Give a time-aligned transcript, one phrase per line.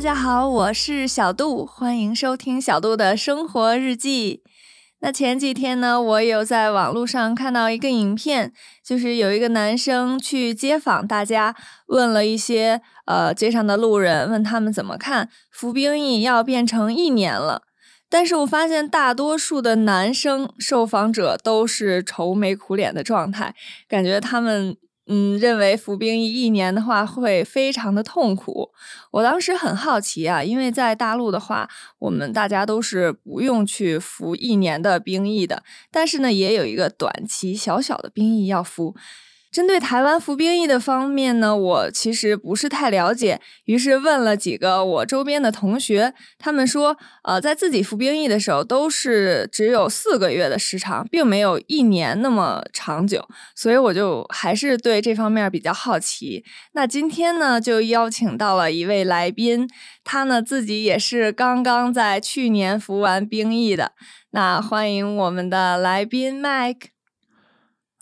[0.00, 4.42] 大家好，我是小杜，欢迎收听小杜的生活日记。
[5.00, 11.54] 那前几天呢，我有在网络上看到一个影片，就是有一个男生去街访大家，
[11.88, 17.64] 问了一些呃街上的路人，问他们怎么看服兵役要变成一年了。
[18.08, 23.54] 但是我发现大多数的男生受访者都是愁眉苦脸的状态，
[23.86, 24.78] 感觉他们。
[25.06, 28.70] 嗯，认为服兵役一年的话会非常的痛苦。
[29.10, 31.68] 我当时很好奇啊，因为在大陆的话，
[31.98, 38.94] 我们大家都是不用去服一年的兵役的，但是呢，也有一个短期小小的兵役要服。
[39.50, 56.44] 针对台湾服兵役的方面呢，我其实不是太了解，于是问了几个我周边的同学，他们说，呃，在自己服兵役的时候都是只有四个月的时长，并没有一年那么长久，所以我就还是对这方面比较好奇。
[56.72, 59.68] 那今天呢，就邀请到了一位来宾，
[60.04, 63.92] 他呢自己也是刚刚在去年服完兵役的，
[64.30, 66.99] 那欢迎我们的来宾 Mike。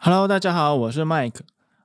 [0.01, 1.41] Hello，大家好，我是 Mike。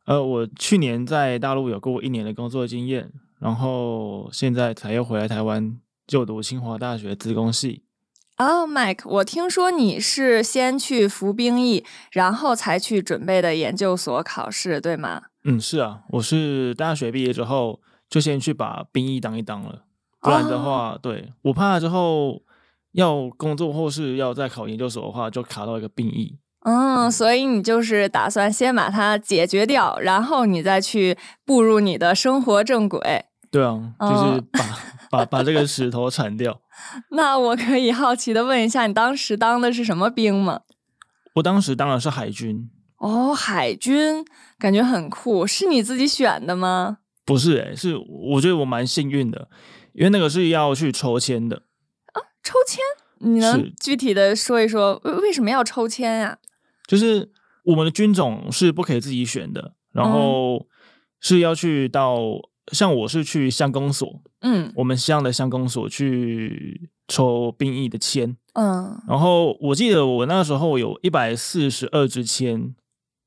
[0.05, 7.81] 呃，我去年在大陆有过一年的工作经验，然后现在才又回来台湾就读清华大学资工系。
[8.37, 15.23] 哦，Mike，我听说你是先去服兵役，然后才去准备的研究所考试，对吗？
[15.43, 19.85] 嗯，是啊，我是大学毕业之后就先去把兵役当一当了，
[20.19, 22.43] 不然的话，对我怕之后
[22.91, 26.37] 要工作或是要再考研究所的话，就卡到一个兵役。
[26.65, 33.25] 嗯，所以你就是打算先把它解决掉，然后你再去步入你的生活正轨。
[33.51, 34.79] 对啊，就是把
[35.11, 36.61] 把把这个石头铲掉。
[37.11, 40.61] 那我可以好奇的问一下，你当时当的是什么兵吗？
[41.35, 42.69] 我当时当的是海军。
[42.97, 44.25] 哦，海军
[44.57, 46.99] 感觉很酷，是你自己选的吗？
[47.25, 49.49] 不是，哎，是我觉得我蛮幸运的，
[49.93, 51.57] 因为那个是要去抽签的。
[52.13, 52.79] 啊，抽签？
[53.19, 56.37] 你能具体的说一说为为什么要抽签呀？
[56.87, 57.31] 就是
[57.63, 60.67] 我们的军种是不可以自己选的，然后
[61.19, 62.19] 是要去到
[62.71, 72.75] 像我是去乡公所，嗯，我们乡的乡公所去抽兵役的签，嗯，然后我记得我那时候有一百四十二支签，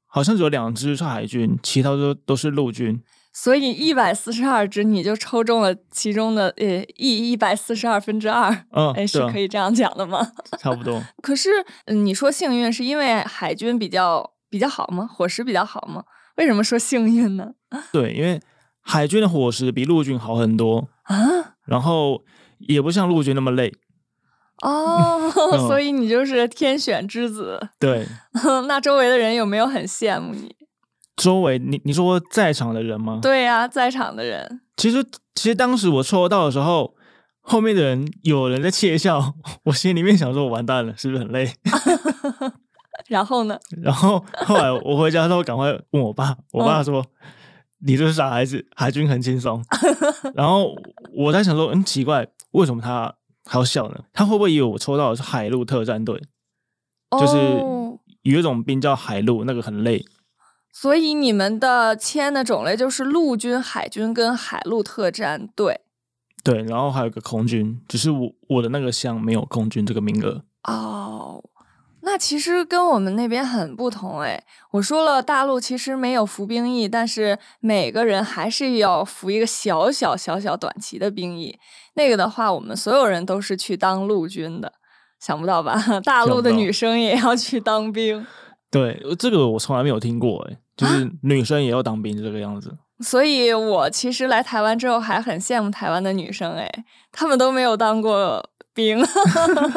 [0.06, 3.02] 好像只有两支是海军，其他都都是陆军。
[3.38, 10.26] 所以一百四十二只，你就抽中了其中的呃一一百四十二分之二，嗯，哎，是可以这样讲的吗？
[10.58, 11.02] 差不多。
[11.22, 11.50] 可是
[11.88, 15.06] 你说幸运是因为海军比较比较好吗？
[15.06, 16.02] 伙食比较好吗？
[16.36, 17.52] 为什么说幸运呢？
[17.92, 18.40] 对，因为
[18.80, 21.16] 海军的伙食比陆军好很多啊，
[21.66, 22.24] 然后
[22.60, 23.70] 也不像陆军那么累。
[24.62, 25.30] 哦，
[25.68, 27.60] 所以你就是天选之子。
[27.78, 28.06] 对，
[28.66, 30.56] 那周围的人有没有很羡慕你？
[31.16, 33.18] 周围，你你说在场的人吗？
[33.22, 34.60] 对呀，在场的人。
[34.76, 35.02] 其实，
[35.34, 36.94] 其实当时我抽到的时候，
[37.40, 39.34] 后面的人有人在窃笑，
[39.64, 41.50] 我心里面想说：“我完蛋了，是不是很累？”
[43.08, 43.58] 然后呢？
[43.82, 47.04] 然后后来我回家之后，赶快问我爸，我爸说
[47.86, 49.64] ：“你这是傻孩子，海军很轻松。”
[50.34, 50.74] 然后
[51.14, 54.00] 我在想说：“嗯，奇怪，为什么他还要笑呢？
[54.12, 56.20] 他会不会以为我抽到的是海陆特战队？
[57.18, 57.36] 就是
[58.22, 60.04] 有一种兵叫海陆，那个很累。”
[60.78, 65.80] 所以你们的签的种类就是陆军、海军跟海陆特战队，
[66.44, 70.44] 对，然后还有个空军，只是我我的那个项没有空军这个名额。
[70.64, 71.42] 哦，
[72.02, 74.44] 那其实跟我们那边很不同哎。
[74.72, 81.58] 我说了，大陆其实没有服兵役，但是每个人还是要服一个小小小小短期的兵役。
[81.94, 84.74] 那个的话，我们所有人都是去当陆军的，
[85.18, 85.82] 想不到吧？
[86.04, 88.26] 大陆的女生也要去当兵。
[88.70, 90.58] 对，这个我从来没有听过哎。
[90.76, 96.70] 就是女生也要当兵这个样子，所以我其实来台湾之后还很羡慕台湾的女生，哎，
[97.10, 99.02] 她们都没有当过兵。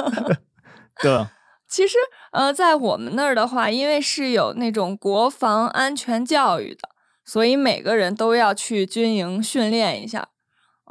[1.02, 1.26] 对，
[1.70, 1.98] 其实
[2.32, 6.90] 呃，在我们那儿的话，因为是有那种国防安全教育的，
[7.24, 10.28] 所以每个人都要去军营训练一下。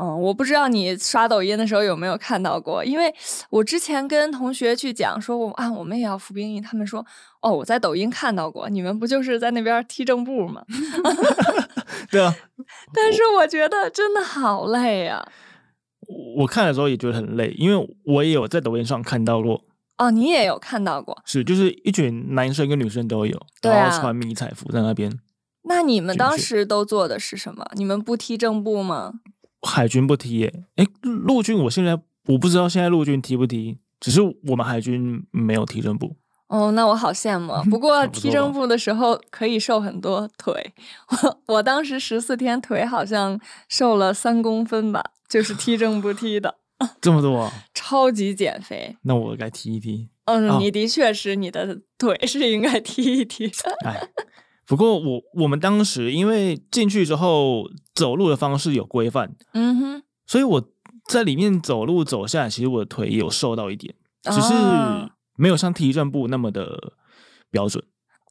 [0.00, 3.12] 嗯，我不知道你刷抖音的时候有没有看到过，因为
[3.50, 7.05] 我之前跟同学去讲说，我啊，我们也要服兵役，他们说，
[7.40, 10.64] 哦，我在抖音看到过，你们不就是在那边踢正步吗？
[12.11, 12.35] 对啊，
[12.93, 15.26] 但是我觉得真的好累呀。
[16.37, 19.62] 我看的时候也觉得很累，因为我也有在抖音上看到过。
[19.99, 21.20] 哦，你也有看到过？
[21.25, 25.12] 是，就是一群男生跟女生都有，然后穿迷彩服在那边。
[25.64, 27.69] 那你们当时都做的是什么？
[27.75, 29.14] 你们不踢正步吗？
[29.62, 36.17] 海军不踢耶，哎，陆军我现在我不知道现在陆军踢不踢，只是我们海军没有踢正步。
[36.49, 37.53] 哦，那我好羡慕。
[37.71, 40.73] 不过踢正步的时候可以瘦很多腿，
[41.23, 46.56] 我我当时十四天腿好像瘦了三公分吧，就是踢正步踢的。
[47.00, 48.97] 这么多，超级减肥。
[49.03, 50.09] 那我该踢一踢。
[50.27, 53.51] 嗯，你的确是你的腿是应该踢一踢。
[53.85, 54.09] 哎，
[54.65, 60.62] 不过我我们当时因为进去之后走路的方式有规范，嗯哼，所以我
[61.09, 64.53] 在里面走路走下来，其实我的腿有瘦到一点，只是
[65.38, 66.94] 没有像踢正步那么的
[67.50, 67.82] 标准。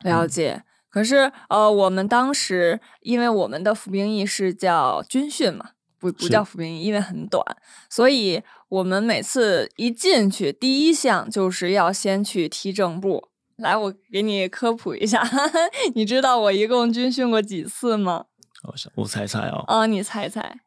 [0.04, 0.64] 了解。
[0.90, 5.72] 可是呃，我们当时因为我们的服兵役是叫军训嘛。
[6.00, 7.44] 不不叫服兵役，因为很短，
[7.90, 13.30] 所以我们每次一进去，第一项就是要先去踢正步。
[13.56, 15.28] 来，我给你科普一下，
[15.96, 18.26] 你知道我一共军训过几次吗？
[18.62, 19.64] 我我猜猜哦。
[19.66, 20.60] 啊，你猜猜。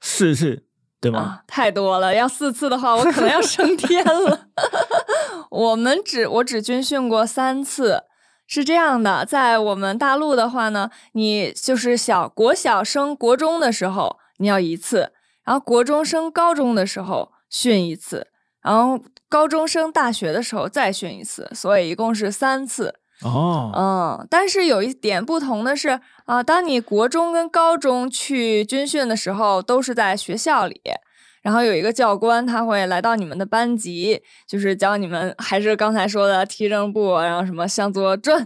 [0.00, 0.64] 四次，
[0.98, 1.42] 对吗？
[1.46, 4.48] 太多了，要四次的话，我可能要升天了。
[5.54, 8.04] 我们只我只军训过三次，
[8.46, 14.18] 是这样的，在我们大陆的话呢，你就是小国小升国中的时候。
[14.38, 15.12] 你要一次，
[15.44, 18.26] 然后国中升高中的时候训一次，
[18.60, 22.96] 然后高中升大学的时候再训一次，所以一共是三次。
[23.22, 30.80] 哦，嗯，但是有一点不同的是啊，当你国中跟高中去军训的时候，都是在学校里，
[31.44, 38.38] 然后有一个教官他会来到你们的班级，就是教你们还是刚才说的踢正步，然后什么向左转，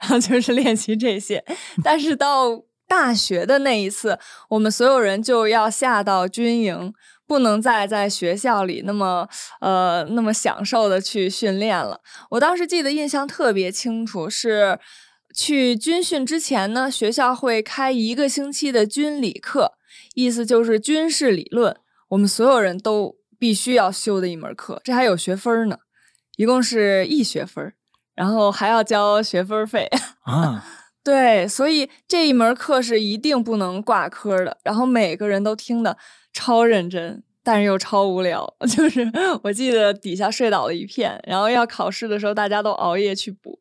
[0.00, 1.44] 然后就是练习这些。
[1.84, 4.18] 但是到大学的那一次，
[4.48, 6.94] 我们所有人就要下到军营，
[7.26, 9.28] 不能再在学校里那么
[9.60, 12.00] 呃那么享受的去训练了。
[12.30, 14.78] 我当时记得印象特别清楚，是
[15.36, 19.72] 去军训之前呢，学校会开一个星期的军理课，
[20.14, 21.76] 意思就是军事理论，
[22.08, 25.78] 我们所有人都必须要修的一门课，这还有学分呢，
[26.36, 27.72] 一共是一学分，
[28.14, 29.88] 然后还要交学分费
[30.24, 30.64] 啊。
[31.02, 34.58] 对，所以这一门课是一定不能挂科的。
[34.64, 35.96] 然后每个人都听的
[36.32, 38.56] 超认真，但是又超无聊。
[38.68, 39.08] 就是
[39.44, 43.60] 我记得底下睡倒了一片，然后要考试的时候，大家都熬夜去补。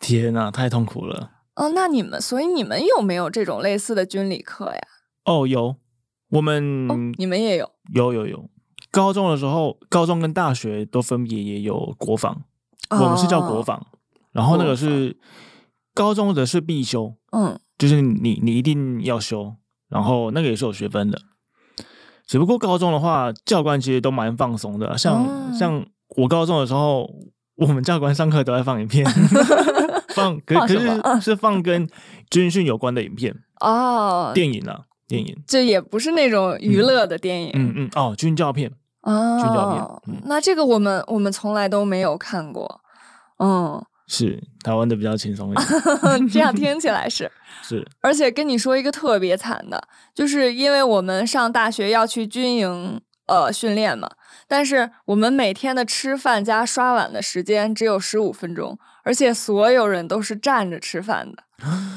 [0.00, 1.30] 天呐，太痛苦了。
[1.54, 4.80] 哦，那你们，所以你们有没有这种类似的军理课呀？
[5.24, 5.76] 哦，有。
[6.30, 7.70] 我们你们也有？
[7.94, 8.50] 有有有。
[8.90, 12.42] 高中的时候，高中跟大学都分别也有国防，
[12.90, 13.86] 我们是叫国防，
[14.32, 15.18] 然后那个是。
[15.92, 19.56] 高中的是必修，嗯，就是你你一定要修，
[19.88, 21.20] 然后那个也是有学分的。
[22.24, 25.84] 只不过高中的话，教官其实都蛮放松的，像像
[26.16, 27.10] 我高中的时候，
[27.56, 29.04] 我们教官上课都在放影片，
[30.14, 31.20] 放可可是？
[31.20, 31.88] 是放跟
[32.30, 38.70] 军训有关的影片哦，电影啊，电影，这也不是那种娱乐的电影，嗯嗯，哦，军教片，
[39.02, 42.80] 哦，军教片，那这个我们我们从来都没有看过，
[43.38, 43.84] 嗯。
[44.12, 47.30] 是台湾的比较轻松一点， 这样听起来是。
[47.62, 49.80] 是，而且跟你说一个特别惨的，
[50.12, 54.10] 就是因为我们上大学要去军营呃训练嘛，
[54.48, 61.44] 但是我们每天的吃饭加刷碗的时间只有十五分钟，而且所有人都是站着吃饭的，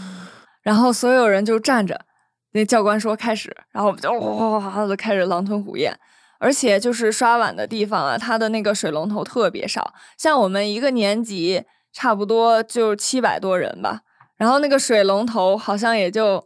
[0.62, 2.06] 然后所有人就站着，
[2.54, 5.94] 那教官说开始，然后我们就哗哗哗就开始狼吞虎咽，
[6.40, 11.66] 而且就是刷碗的地方啊，它的那个水龙头特别少，像我们一个年级。
[11.96, 14.02] 差不多就七百多人吧，
[14.36, 16.44] 然后那个水龙头好像也就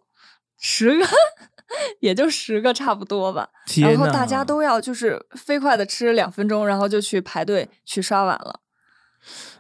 [0.60, 1.08] 十个，
[2.02, 3.48] 也就十个差不多吧。
[3.82, 8.60] 然后大家都要就是飞快的吃两分钟，然后就去排队去刷碗了。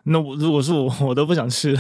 [0.04, 1.74] 那我如果是我，我都不想吃。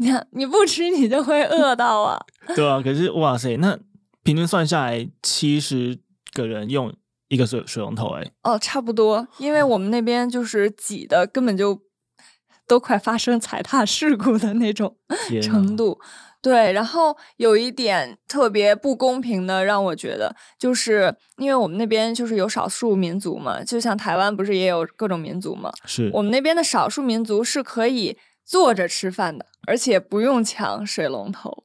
[0.00, 2.18] 你 看你不吃，你就会饿到啊。
[2.56, 3.78] 对啊，可是哇塞，那
[4.24, 5.98] 平均算下来七十
[6.32, 6.92] 个人用
[7.28, 8.32] 一个水水龙头，哎。
[8.42, 11.82] 哦，差不多，因为我们那边就是挤的，根本就。
[12.66, 14.96] 都快发生踩踏事故的那种
[15.42, 15.98] 程度，
[16.40, 16.72] 对。
[16.72, 25.72] 然后有一点特别不公平的，让我觉得，就是因为我们那边就是有少数民族嘛，就像台湾不是也有各种民族嘛？
[25.84, 28.16] 是我们那边的少数民族是可以
[28.50, 31.62] 坐着吃饭的，而且不用抢水龙头。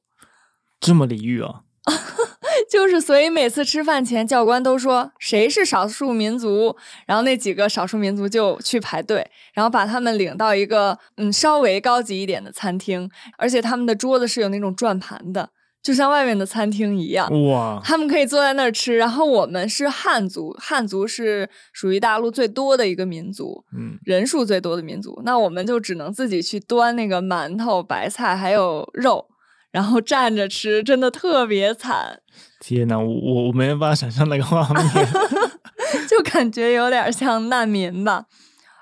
[0.79, 1.61] 这么礼遇啊！
[2.69, 6.77] 就是，所以每次吃饭前，教官都说谁是少数民族，
[7.07, 15.49] 然后那几个少数民族就去排队，然后把他们领到一个嗯稍微高级一点的餐厅，而且他们的桌子是有那种转盘的，
[15.85, 17.29] 就像外面的餐厅一样。
[17.47, 17.79] 哇！
[17.83, 29.27] 他们可以坐在那儿吃，然后我们是汉族，汉族是属于大陆最多的一个民族，嗯，人数最多的民族，那我们就只能自己去端那个馒头、白菜还有肉。
[29.71, 32.21] 然后站着吃，真的特别惨。
[32.61, 35.07] 天哪，我我我没办法想象那个画面，
[36.07, 38.23] 就感觉有点像难民吧。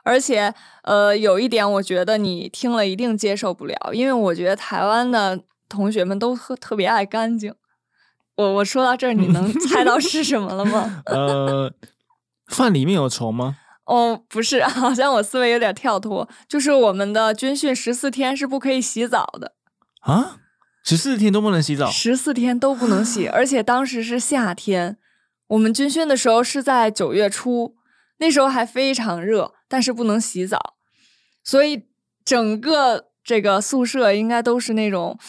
[0.03, 5.39] 而且呃，有一点我觉得你听了一定接受不了，因为我觉得台湾的
[5.73, 7.53] 同学们都特特别爱干净。
[8.35, 11.03] 我我说到这儿，你能猜到是什么了吗？
[11.05, 11.71] 呃，
[12.47, 13.57] 饭里面有虫吗？
[13.85, 16.27] 哦，不是， 好像我思维有点跳脱。
[16.47, 19.53] 就是我们的军训十四天是不可以洗澡的
[20.01, 20.39] 啊，
[20.83, 24.97] 十四天都不能洗澡，十四天都不能洗，而且当时是夏天，
[25.47, 27.75] 我们军训的时候是在九月初，
[28.17, 30.75] 那时候还非常热，但是不能洗澡，
[31.43, 31.83] 所以
[32.25, 35.19] 整个这个宿舍应该都是那种。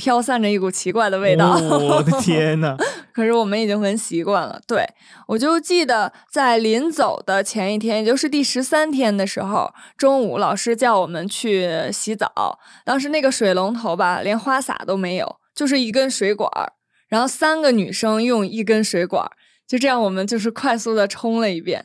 [0.00, 2.74] 飘散着一股奇怪的味道，我的天呐！
[3.12, 4.58] 可是我们已经闻习惯了。
[4.66, 4.82] 对
[5.28, 12.58] 我就记得在临走的前一天，也就是第十三天的时候，中午老师叫我们去洗澡。
[12.82, 16.72] 当时那个水龙头吧，连花洒都没有，就是一根水管儿。
[17.10, 19.30] 然后三个女生用一根水管儿，
[19.68, 21.84] 就这样我们就是快速的冲了一遍，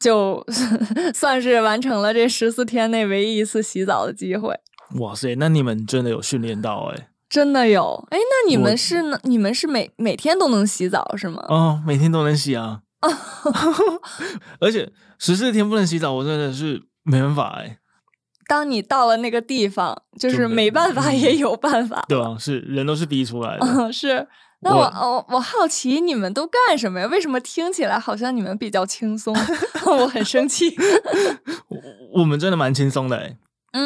[0.00, 0.42] 就
[1.12, 4.54] 算是完成了这十四天内唯一一次洗澡的机会。
[5.00, 7.08] 哇塞，那你们真的有训练到哎。
[7.34, 9.18] 真的有哎，那你们是呢？
[9.24, 11.44] 你们是每每天都能洗澡是吗？
[11.48, 12.82] 哦，每天都能洗啊！
[14.60, 17.78] 而且十四天不能洗澡，我真的是没办法哎。
[18.46, 22.04] 当你到了那个地方，就是没办法也有办法。
[22.08, 23.92] 对啊，是人都是逼出来的。
[23.92, 24.28] 是。
[24.60, 27.06] 那我我我好奇你们都干什么呀？
[27.08, 29.34] 为什么听起来好像你们比较轻松？
[29.86, 30.72] 我很生气。
[31.68, 33.36] 我我们真的蛮轻松的哎。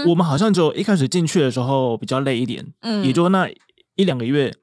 [0.06, 3.48] 我们好像就一开始进去的时候比较累一点，嗯，也就那
[3.96, 4.54] 一两个月，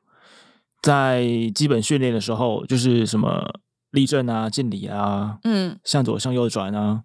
[0.81, 3.43] 在基本训练的时候，就是什么
[3.91, 7.01] 立正啊、敬礼啊，嗯，向左向右转啊，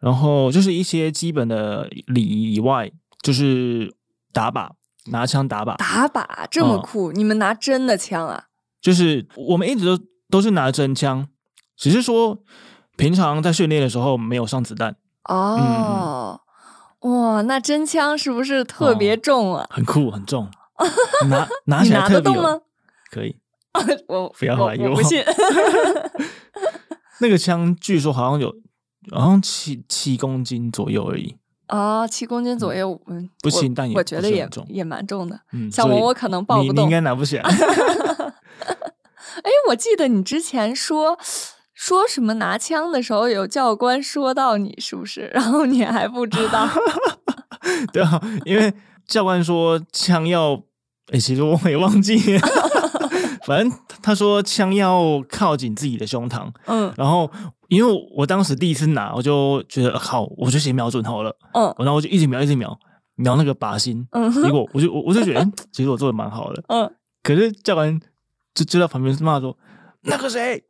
[0.00, 2.90] 然后就是一些基本的礼仪以外，
[3.22, 3.94] 就是
[4.32, 4.70] 打靶，
[5.06, 6.46] 拿枪打靶，打靶？
[6.50, 7.12] 这么酷？
[7.12, 8.46] 你们拿真的枪啊？
[8.80, 11.28] 就是我们一直都都是拿真枪，
[11.76, 12.42] 只是说
[12.96, 14.96] 平常在训练的时候没有上子弹。
[15.28, 16.40] 哦。
[17.02, 19.66] 哇，那真枪是不是特别重啊？
[19.70, 20.48] 很酷，很重，
[21.28, 22.60] 拿拿起来特别吗？
[23.10, 23.36] 可以，
[24.08, 24.94] 我不要怀疑我。
[24.94, 25.22] 不信。
[27.20, 28.54] 那个枪据说好像有，
[29.10, 31.36] 好像七七公斤左右而已。
[31.68, 35.40] 哦，七公斤左右，嗯，不轻，但也我觉得也也蛮重的。
[35.52, 37.42] 嗯，像我，我可能抱不动，应该拿不起来。
[39.42, 41.18] 哎，我记得你之前说。
[41.82, 45.22] 说什么拿枪的时候有教官说到你是不是？
[45.34, 46.68] 然后你还不知道？
[47.92, 48.72] 对啊，因为
[49.08, 50.54] 教官说枪要……
[51.12, 52.16] 哎，其实我也忘记。
[53.44, 56.48] 反正他说枪要靠近自己的胸膛。
[56.66, 56.94] 嗯。
[56.96, 57.28] 然后
[57.66, 61.36] 因为我当时第一次拿，我就觉得好，我就先瞄准好了。
[61.52, 61.74] 嗯。
[61.78, 62.78] 然后我就一直瞄，一直瞄，
[63.16, 64.06] 瞄那个靶心。
[64.12, 64.30] 嗯。
[64.30, 66.62] 结果我就我我就觉得，其实我做的蛮好的。
[66.68, 66.88] 嗯。
[67.24, 68.00] 可是教官
[68.54, 69.58] 就就在旁边骂说
[70.06, 70.62] ：“那个谁？”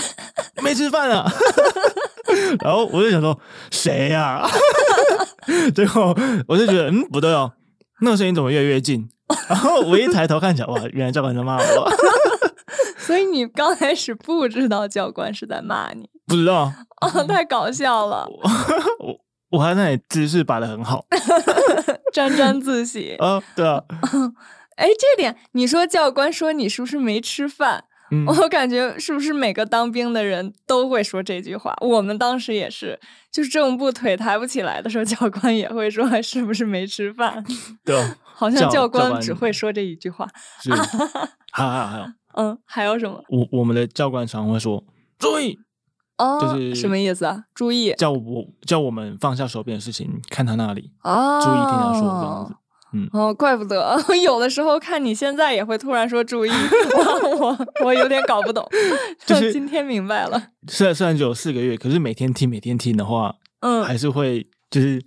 [0.62, 1.30] 没吃饭啊，
[2.62, 3.38] 然后我就想说
[3.70, 4.46] 谁呀？
[5.74, 6.14] 最后
[6.48, 7.52] 我就觉得嗯不对哦，
[8.00, 9.08] 那个声音怎么越来越近？
[9.48, 11.90] 然后我一抬头看起来，哇，原来教官在骂我。
[12.98, 16.08] 所以你刚开始不知道教官是在骂你？
[16.26, 18.26] 不知道啊，太搞笑了。
[18.98, 19.16] 我
[19.50, 21.04] 我还在那里姿势摆的很好，
[22.12, 23.40] 沾沾自喜啊。
[23.54, 23.82] 对啊，
[24.76, 27.84] 哎，这点你说教官说你是不是没吃饭？
[28.26, 31.74] 我感觉是不是每个当兵的人都会说这句话？
[31.80, 32.98] 我们当时也是，
[33.32, 37.44] 就是正步腿抬不起来的时候，教官也会说是不是没吃饭？
[37.84, 40.28] 对， 好像教官只会说这一句话。
[41.52, 43.22] 还有还有还有，嗯，还有什么？
[43.28, 44.84] 我我们的教官常会说
[45.18, 45.58] 注意，
[46.18, 47.44] 哦，就是什么意思啊？
[47.54, 52.54] 注意，叫我叫我们放下手边的事情，看他那里哦，注意听他说这样子。
[53.12, 58.66] 哦，怪不得 有的时候看你现在也会突然说注意，我 我我有点搞不懂，
[59.26, 60.42] 就是今天明白了。
[60.68, 65.02] 虽然虽然只有四个月，可是每天听每天听的话，嗯，还是会就是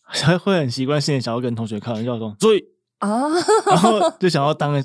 [0.00, 2.64] 还会很习惯性的想要跟同学开玩笑说注意
[2.98, 3.28] 啊，
[3.66, 4.82] 然后就想要当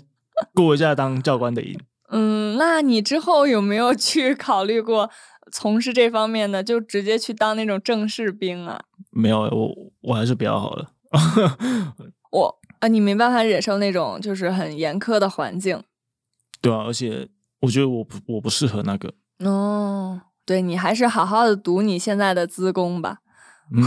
[0.53, 1.79] 过一下当教官的瘾。
[2.09, 5.09] 嗯，那你之后有没有去考虑过
[5.51, 8.79] 从事这方面的，就直接去当那种正式兵啊？
[9.11, 10.87] 没有，我我还是比较好的。
[12.37, 15.81] 我啊，你没办法忍受那种就是很严苛的环境，
[16.61, 17.27] 对啊，而且
[17.61, 20.21] 我觉得我不我不适合那个哦。
[20.45, 23.17] 对你还是好好的读你现在的资工吧。
[23.75, 23.83] 嗯，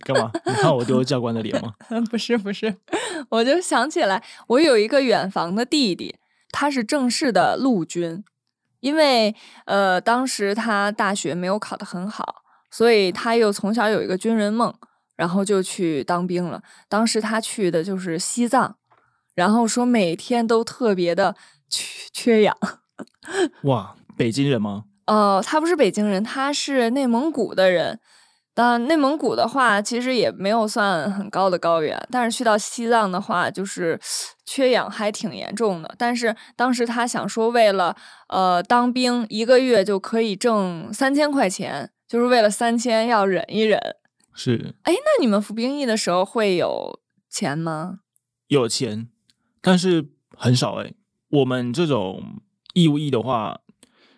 [0.00, 0.32] 干嘛？
[0.44, 1.74] 你看我丢教官的脸吗？
[2.10, 2.76] 不是不是，
[3.30, 6.16] 我就想起来，我有一个远房的弟弟，
[6.50, 8.24] 他是正式的陆军，
[8.80, 14.74] 因为呃当时他大学没有考得很好，所以他又从小有一个军人梦。
[15.16, 16.62] 然后就去当兵了。
[16.88, 18.76] 当时他去的就是西藏，
[19.34, 21.36] 然后说每天都特别的
[21.68, 22.56] 缺缺氧。
[23.64, 24.84] 哇，北京人吗？
[25.06, 27.98] 呃，他不是北京人，他是内蒙古的人。
[28.54, 33.98] 但内蒙古的话，其实也没有算很高的高原，但是去到西藏的话，就是
[34.44, 35.94] 缺氧还挺严重的。
[35.96, 37.96] 但是当时他想说，为了
[38.28, 43.80] 呃当兵，一个月就可以挣三千块钱，就是为了三千要忍一忍。
[44.34, 48.00] 是，哎，那你们服兵役的时候会有钱吗？
[48.48, 49.08] 有钱，
[49.60, 50.94] 但是很少哎。
[51.28, 52.42] 我们这种
[52.74, 53.60] 义务役的话，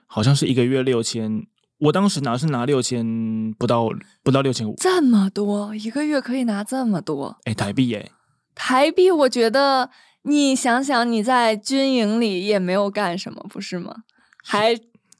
[0.06, 1.46] 好像是一个月六千。
[1.78, 3.88] 我当时拿是拿六千不到，
[4.22, 7.38] 不到六千五，这么多一个月可以拿这么多？
[7.44, 8.10] 哎，台币哎，
[8.54, 9.90] 台币，我觉得
[10.22, 14.04] 你想想，你在军营里也没有干什么，不是吗？
[14.42, 14.74] 还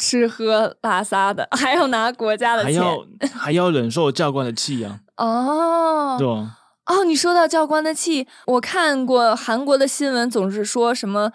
[0.04, 5.00] 吃喝拉撒的， 还要拿国家的钱， 还要还要忍受教官的气呀。
[5.16, 6.58] 哦，对吧？
[6.87, 11.32] 哦，你说到教官的气，我看过韩国的新闻，总是说什么。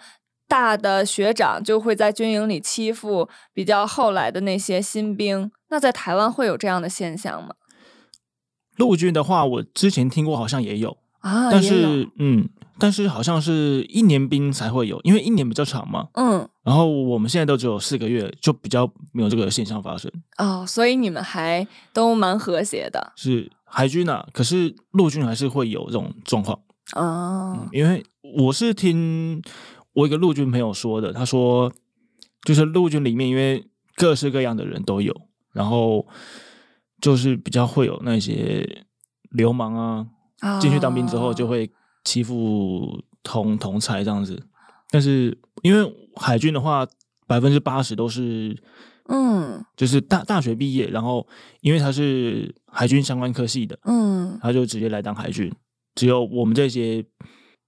[0.48, 7.50] 大的学长就会在军营里欺负比较后来的那些新兵，那在台湾会有这样的现象吗？
[8.76, 12.48] 陆军的话，我之前听过，好像也有啊，但是嗯，
[12.80, 16.08] 但是好像是一年兵才会有，因为一年比较长嘛。
[16.14, 20.10] 嗯，然后我们现在都只有四个月，就比较没有这个现象发生。
[20.38, 23.12] 哦，所以你们还都蛮和谐的。
[23.14, 26.58] 是海军啊，可是陆军还是会有这种状况
[26.96, 28.02] 哦，因为
[28.34, 29.42] 我是听。
[29.92, 31.70] 我一个陆军朋友说的，他说，
[32.44, 35.12] 就是陆军里面，因为各式各样的人都有，
[35.52, 36.06] 然后
[37.00, 38.86] 就是比较会有那些
[39.30, 41.68] 流氓啊，进去当兵之后就会
[42.04, 44.42] 欺负同同才这样子。
[44.90, 46.86] 但是因为海军的话，
[47.26, 48.56] 百分之八十都是，
[49.08, 51.26] 嗯，就是大大学毕业，然后
[51.60, 55.52] 因为他是海军相关科系的，嗯，他就直接来当海军。
[55.94, 57.04] 只有我们这些。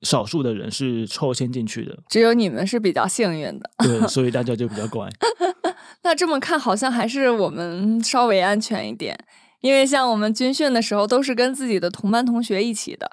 [0.02, 3.70] 少数的人是抽签进去的，只有你们是比较幸运的。
[3.78, 5.08] 对，所以大家就比较乖。
[6.02, 9.16] 那这么看，好像还是我们稍微安全一点，
[9.60, 13.08] 因为像我们军训的时候都是跟自己的同班同学一起的，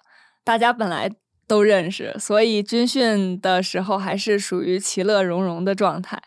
[0.50, 1.08] 大家本来
[1.48, 6.20] 都认识，所以军训的时候还是属于其乐融融的状态，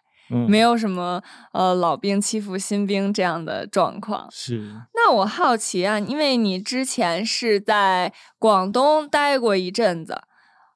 [0.46, 1.20] 没有什么
[1.52, 4.28] 呃老兵欺负新兵这样的状况。
[4.30, 4.76] 是。
[4.94, 10.22] 那我好奇啊，因为你之前是在广东待过一阵子。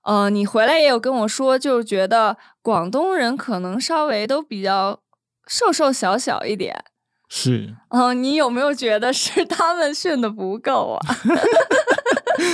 [0.02, 4.98] 呃，你回来也有跟我说，就是觉得广东人可能稍微都比较
[5.46, 6.84] 瘦瘦小小一点。
[7.28, 7.76] 是。
[7.90, 11.00] 嗯，你有没有觉得是 他们训的不够啊？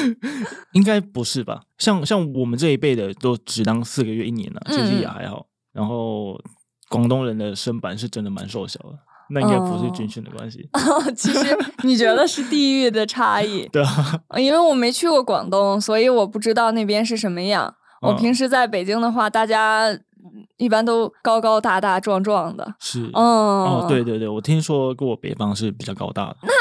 [0.73, 1.63] 应该不是吧？
[1.79, 5.47] 像像我们这一辈的都只当四个月一年了，其实也还好。
[5.73, 6.39] 然后
[6.89, 8.99] 广东人的身板是真的蛮瘦小的。
[9.31, 10.69] 那应该不是军训的关系。
[11.17, 13.67] 其实 你觉得是地域的差异？
[13.73, 13.83] 对
[14.29, 17.75] 啊，因为我没去过广东，所以我不知道那边是什么样。
[18.03, 19.89] 我平时在北京的话，大家
[20.57, 22.75] 一般都高高大大、壮壮的。
[22.79, 26.37] 是，嗯，哦，对对对，我听说过北方是比较高大的。
[26.43, 26.53] 那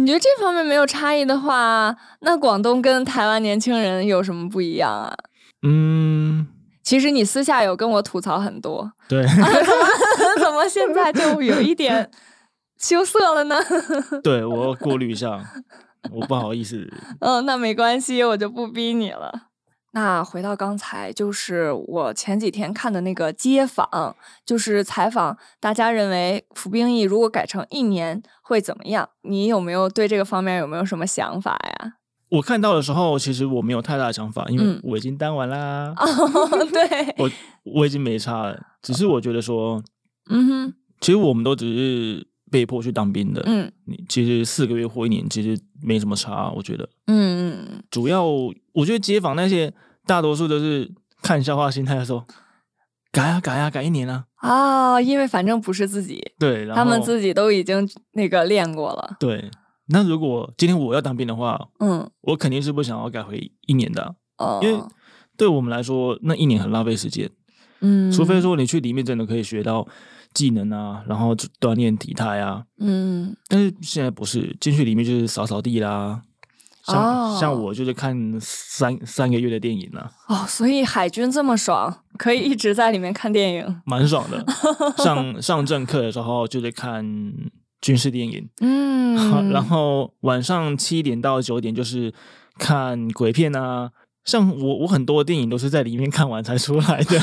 [0.00, 5.14] 你觉得这方面没有差异的话，那广东跟台湾年轻人有什么不一样啊？
[5.62, 6.48] 嗯。
[6.82, 9.22] 其实你私下有跟我吐槽很多，对，
[10.40, 12.10] 怎么现在就有一点
[12.78, 13.56] 羞涩了呢？
[14.24, 15.38] 对我过滤一下，
[16.10, 16.90] 我不好意思。
[17.20, 19.32] 嗯，那没关系，我就不逼你了。
[19.92, 24.14] 那回到刚才，就是我前几天看的那个街访，
[24.46, 29.08] 就是采访大家认为服兵役如果改成一年会怎么样？
[29.22, 31.94] 你有没有对这个方面有没有什么想法呀？
[32.28, 35.92] 我看到的时候，其实我没有太大的想法，因为我已经当完啦。
[36.72, 37.30] 对，我
[37.64, 38.56] 我已经没差了。
[38.80, 39.82] 只是我觉得说，
[40.30, 43.42] 嗯哼，其实我们都只是被迫去当兵的。
[43.46, 46.50] 嗯，你其实四个月或一年，其实没什么差。
[46.50, 49.72] 我觉得，嗯嗯，主要我觉得街坊那些
[50.06, 50.90] 大多数都是
[51.22, 52.24] 看笑话心态的时候，
[53.12, 54.24] 改啊改啊改一年啊。
[54.36, 59.16] 啊，因为反正不是自己，对，他们自己都已经那个练过了。
[59.20, 59.50] 对。
[59.92, 64.80] 那如果今天我要当兵的话，嗯，我肯定是不想要改回一年的，哦，因为
[65.36, 67.28] 对我们来说，那一年很浪费时间，
[67.80, 69.84] 嗯，除非说你去里面真的可以学到
[70.34, 76.22] 技能啊，然后锻炼体态啊，嗯，但是现在不是进去里面就是扫扫地啦，
[76.84, 84.44] 像像我就是看三三个月的电影呢，哦，所以海军这么爽，可以一直在里面看电影，蛮爽的，
[85.02, 87.32] 上上正课的时候就是看。
[87.82, 89.16] 军事电影，嗯，
[89.50, 92.12] 然后晚上七点到九点就是
[92.58, 93.90] 看鬼片啊，
[94.22, 97.18] 像我我很多电影都是在里面看完才出来的，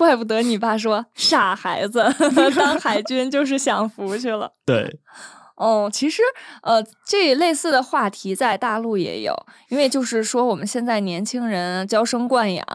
[0.00, 2.02] 怪不得你爸说傻孩子
[2.56, 4.50] 当海军就是享福去了。
[4.64, 4.98] 对，
[5.56, 6.22] 哦，其实
[6.62, 9.34] 呃，这类似的话题在大陆也有，
[9.68, 12.66] 因为就是说我们现在年轻人娇生惯养，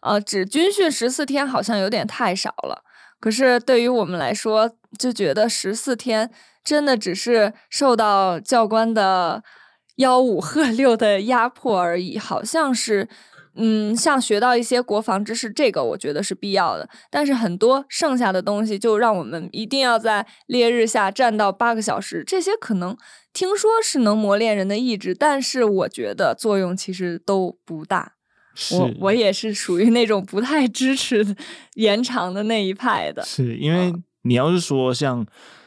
[0.00, 2.82] 呃，只军训十四天好像有点太少了。
[3.20, 6.30] 可是对于我们来说，就觉得十四天
[6.64, 9.44] 真的只是受到教官的
[9.98, 13.10] 吆五喝六的压迫而已，好像是。
[13.54, 16.88] 嗯，像学到一些国防知识，这个我觉得是必要的。
[17.10, 22.24] 但是很多剩下的东西，就让我们一定要在烈日下站到八个小时。
[22.26, 22.96] 这些可能
[23.34, 28.14] 听说是能磨练人的意志，但是我觉得作用其实都不大。
[28.72, 31.36] 我我也是属于那种不太支持
[31.74, 33.22] 延长的那一派的。
[33.22, 35.26] 是因为你要是说像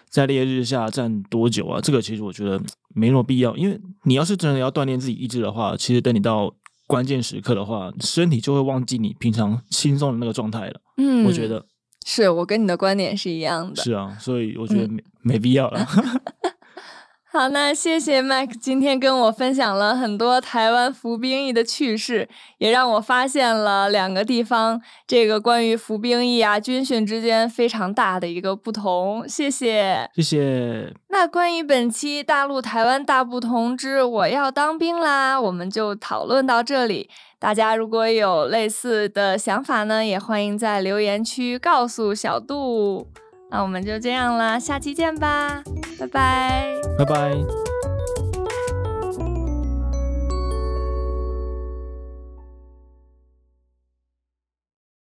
[0.09, 2.59] 在烈日下站多久啊，这个其实我觉得
[2.95, 3.55] 没那么必要。
[3.55, 6.55] 因为你要是真的要锻炼自己意志的话，其实等你到。
[6.87, 10.81] 关键时刻的话，身体就会忘记你平常轻松的那个状态了。
[10.97, 11.65] 嗯，我觉得
[12.05, 13.83] 是我跟你的观点是一样的。
[13.83, 15.85] 是啊，所以我觉得没没必要了。
[17.37, 29.27] 好，那谢谢 Mike 今天跟我分享了很多台湾服兵役的趣事，也让我发现了两个地方这个关于服兵役啊军训之间非常大的一个不同。
[29.27, 30.93] 谢谢，谢谢。
[31.09, 37.09] 那关于本期大陆台湾大不同之我要当兵啦，我们就讨论到这里。
[37.37, 43.09] 大家如果有类似的想法呢，也欢迎在留言区告诉小杜。
[43.49, 45.63] 那我们就这样啦，下期见吧，
[45.99, 47.74] 拜拜，拜拜。